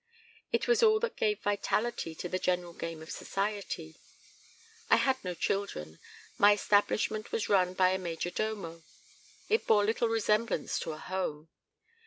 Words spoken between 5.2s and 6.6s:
no children; my